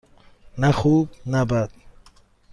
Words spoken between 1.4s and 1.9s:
بد.